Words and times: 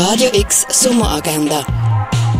Radio 0.00 0.28
X 0.32 0.64
Sommeragenda. 0.70 1.66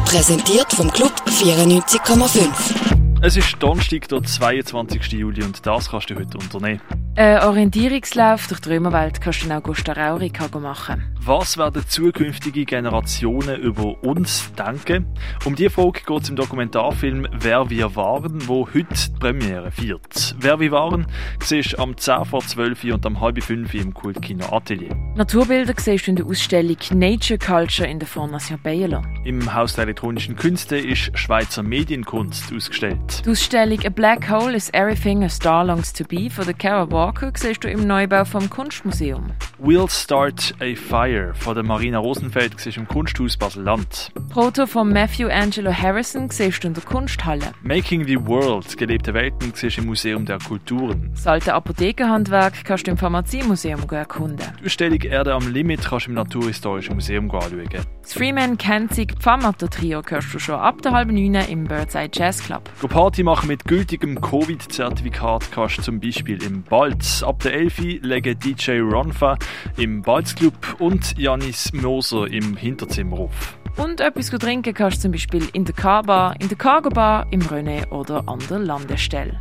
Präsentiert 0.05 0.73
vom 0.73 0.89
Club 0.93 1.11
94,5. 1.27 3.19
Es 3.21 3.37
ist 3.37 3.57
Donnerstag, 3.59 4.07
der 4.07 4.23
22. 4.23 5.11
Juli 5.15 5.43
und 5.43 5.67
das 5.67 5.91
kannst 5.91 6.09
du 6.09 6.15
heute 6.15 6.39
unternehmen. 6.39 6.81
Ein 7.19 7.41
Orientierungslauf 7.41 8.47
durch 8.47 8.61
die 8.61 8.69
Römerwelt 8.69 9.21
kannst 9.21 9.43
du 9.43 9.47
in 9.47 9.53
Augusta 9.53 9.93
Raurica 9.93 10.47
machen. 10.61 11.03
Was 11.21 11.59
werden 11.59 11.83
zukünftige 11.87 12.65
Generationen 12.65 13.61
über 13.61 14.01
uns 14.05 14.53
denken? 14.55 15.05
Um 15.45 15.57
diese 15.57 15.71
Frage 15.71 16.01
geht 16.07 16.23
es 16.23 16.29
im 16.29 16.37
Dokumentarfilm 16.37 17.27
Wer 17.33 17.69
wir 17.71 17.97
waren, 17.97 18.47
wo 18.47 18.69
heute 18.69 18.87
die 18.95 19.19
Premiere 19.19 19.73
feiert. 19.73 20.37
Wer 20.39 20.61
wir 20.61 20.71
waren, 20.71 21.07
siehst 21.43 21.73
du 21.73 21.83
am 21.83 21.97
10 21.97 22.25
vor 22.25 22.41
12 22.41 22.85
Uhr 22.85 22.95
und 22.95 23.05
am 23.05 23.21
halb 23.21 23.43
5 23.43 23.75
Uhr 23.75 23.81
im 23.81 23.93
Kultkino 23.93 24.47
Atelier. 24.55 24.95
Naturbilder 25.17 25.75
siehst 25.77 26.07
du 26.07 26.13
in 26.13 26.17
der 26.17 26.27
Ausstellung 26.27 26.77
Nature 26.95 27.39
Culture 27.39 27.89
in 27.89 27.99
der 27.99 28.07
Fondation 28.07 28.61
Bayerlo. 28.63 29.03
Im 29.25 29.53
Haus 29.53 29.75
der 29.75 29.85
elektronischen 29.85 30.37
Künste 30.37 30.79
ist 30.79 31.11
Schweizer 31.19 31.65
Medienkunst 31.65 32.55
ausgestellt. 32.55 33.25
Die 33.27 33.31
Ausstellung 33.31 33.85
A 33.85 33.89
Black 33.89 34.31
Hole 34.31 34.55
is 34.55 34.71
Everything 34.73 35.25
a 35.25 35.29
Star 35.29 35.65
Longs 35.65 35.93
to 35.93 36.05
Be 36.05 36.31
von 36.31 36.45
der 36.45 36.55
Kara 36.55 36.87
Walker 37.09 37.33
siehst 37.35 37.65
du 37.65 37.71
im 37.71 37.87
Neubau 37.87 38.27
vom 38.27 38.51
Kunstmuseum. 38.51 39.31
We'll 39.59 39.91
Start 39.91 40.55
a 40.61 40.75
Fire 40.75 41.33
von 41.35 41.55
der 41.55 41.65
Marina 41.65 41.99
Rosenfeld 41.99 42.61
siehst 42.61 42.77
du 42.77 42.83
im 42.83 42.87
Kunsthaus 42.87 43.35
Basel-Land. 43.39 44.13
Proto 44.29 44.67
von 44.67 44.93
Matthew 44.93 45.29
Angelo 45.29 45.73
Harrison 45.73 46.29
siehst 46.29 46.63
du 46.63 46.69
in 46.69 46.75
der 46.75 46.83
Kunsthalle. 46.85 47.53
Making 47.63 48.07
the 48.07 48.19
World, 48.27 48.77
gelebte 48.77 49.15
Welten, 49.15 49.53
siehst 49.55 49.79
du 49.79 49.81
im 49.81 49.87
Museum 49.87 50.27
der 50.27 50.39
Kulturen. 50.39 51.11
Das 51.15 51.27
alte 51.27 51.55
Apothekerhandwerk 51.55 52.63
kannst 52.65 52.87
du 52.87 52.91
im 52.91 52.99
Pharmaziemuseum 52.99 53.89
erkunden. 53.91 54.47
Die 54.61 54.67
Ausstellung 54.67 55.01
Erde 55.01 55.33
am 55.33 55.51
Limit 55.51 55.81
kannst 55.81 56.07
du 56.07 56.11
im 56.11 56.15
Naturhistorischen 56.15 56.95
Museum 56.95 57.31
anschauen. 57.31 57.69
Das 58.03 58.13
Freeman 58.13 58.59
Kenzig 58.59 59.15
Pfarrmatter 59.19 59.71
Trio 59.71 60.03
hörst 60.07 60.35
du 60.35 60.39
schon 60.39 60.57
ab 60.57 60.83
der 60.83 60.93
halben 60.93 61.15
neun 61.15 61.43
im 61.49 61.65
Birdside 61.65 62.11
Jazz 62.13 62.43
Club. 62.45 62.69
Go 62.81 62.87
Party 62.87 63.23
machen 63.23 63.49
mit 63.49 63.65
gültigem 63.65 64.21
Covid-Zertifikat 64.21 65.51
kannst 65.53 65.79
du 65.79 65.83
zum 65.83 66.01
Beispiel 66.01 66.43
im 66.43 66.63
Balz. 66.99 67.23
Ab 67.23 67.41
der 67.43 67.55
Elfi 67.55 68.01
legen 68.03 68.39
DJ 68.39 68.81
Ronfa 68.81 69.39
im 69.77 70.03
Balz 70.03 70.35
Club 70.35 70.77
und 70.79 71.17
Janis 71.17 71.73
Moser 71.73 72.27
im 72.27 72.57
Hinterzimmer 72.57 73.19
auf. 73.19 73.59
Und 73.77 74.01
etwas 74.01 74.27
zu 74.27 74.39
trinken 74.39 74.75
kannst 74.75 74.99
du 74.99 75.03
zum 75.03 75.13
Beispiel 75.13 75.49
in 75.53 75.65
der 75.65 75.75
K-Bar, 75.75 76.35
in 76.41 76.49
der 76.49 76.59
Cargo 76.59 76.91
Bar, 76.91 77.27
im 77.31 77.41
René 77.43 77.89
oder 77.91 78.25
an 78.27 78.41
der 78.51 78.59
Landestelle. 78.59 79.39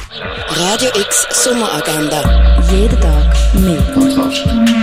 Radio 0.52 0.90
X 0.90 1.28
Sommeragenda. 1.32 2.22
Jeden 2.72 3.02
Tag 3.02 3.36
mehr. 3.56 3.94
Kontrast. 3.94 4.77